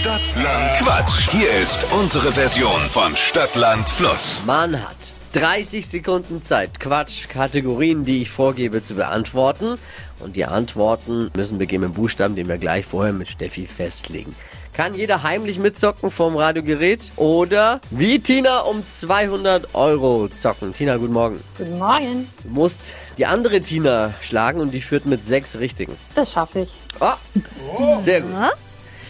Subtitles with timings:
[0.00, 1.28] Stadtland Quatsch.
[1.30, 4.40] Hier ist unsere Version von Stadtland Fluss.
[4.46, 9.78] Man hat 30 Sekunden Zeit, Quatsch, Kategorien, die ich vorgebe, zu beantworten.
[10.20, 14.34] Und die Antworten müssen beginnen mit Buchstaben, den wir gleich vorher mit Steffi festlegen.
[14.72, 20.72] Kann jeder heimlich mitzocken vom Radiogerät oder wie Tina um 200 Euro zocken.
[20.72, 21.44] Tina, guten Morgen.
[21.58, 22.26] Guten Morgen.
[22.42, 25.94] Du musst die andere Tina schlagen und die führt mit sechs Richtigen.
[26.14, 26.72] Das schaffe ich.
[27.00, 28.30] Oh, sehr gut.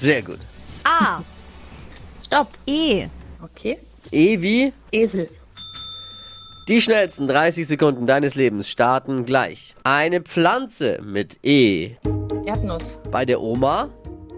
[0.02, 0.40] Sehr gut.
[1.00, 1.22] A.
[2.24, 2.48] Stopp.
[2.66, 3.06] E.
[3.42, 3.78] Okay.
[4.12, 5.28] E wie Esel.
[6.68, 9.74] Die schnellsten 30 Sekunden deines Lebens starten gleich.
[9.82, 11.92] Eine Pflanze mit E.
[12.46, 12.98] Erdnuss.
[13.10, 13.88] Bei der Oma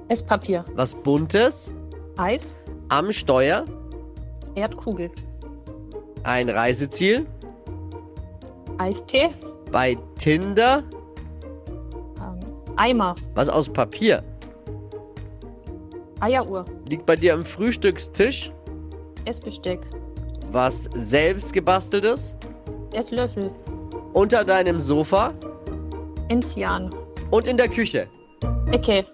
[0.09, 0.65] Esspapier.
[0.75, 1.73] was Buntes.
[2.17, 2.55] Eis.
[2.89, 3.65] Am Steuer
[4.55, 5.11] Erdkugel.
[6.25, 7.27] ein Reiseziel.
[8.79, 9.31] Eistee.
[9.71, 10.83] Bei Tinder
[12.19, 12.41] Ähm,
[12.77, 13.15] Eimer.
[13.35, 14.23] was aus Papier.
[16.23, 16.65] Eieruhr.
[16.89, 18.53] Liegt bei dir am Frühstückstisch
[19.25, 19.81] Essbesteck.
[20.53, 22.37] was selbst gebasteltes.
[22.93, 23.51] Esslöffel.
[24.13, 25.33] Unter deinem Sofa
[26.29, 26.91] Enzian.
[27.31, 28.07] und in der Küche.
[28.71, 29.05] Ecke.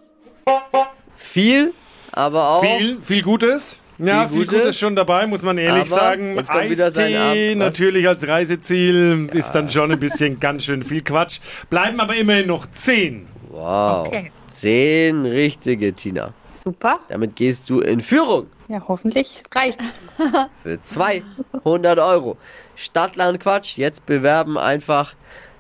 [1.17, 1.73] Viel,
[2.13, 3.79] aber auch Viel, viel Gutes.
[3.99, 4.61] Ja, Viel viel Gutes.
[4.61, 6.37] Gutes schon dabei, muss man ehrlich Aber sagen.
[6.37, 7.65] jetzt kommt wieder sein Eistee Ab- was?
[7.79, 11.41] natürlich als Reiseziel ist dann schon ein bisschen ganz schön viel Quatsch.
[11.71, 13.27] Bleiben aber immerhin noch zehn.
[13.51, 14.07] Wow.
[14.07, 14.31] Okay.
[14.47, 16.33] Zehn richtige, Tina.
[16.65, 17.01] Super.
[17.09, 18.47] Damit gehst du in Führung.
[18.69, 19.81] Ja, hoffentlich reicht.
[20.63, 22.37] für 200 Euro.
[22.77, 25.15] Stadtland Quatsch, jetzt bewerben einfach.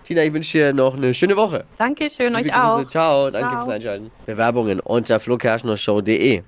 [0.04, 1.64] Tina, ich wünsche dir noch eine schöne Woche.
[1.76, 2.74] Dankeschön, euch Liebe Grüße.
[2.74, 2.86] auch.
[2.86, 3.58] Ciao, danke Ciao.
[3.58, 4.10] fürs Einschalten.
[4.26, 6.42] Bewerbungen unter flokerschnershow.de.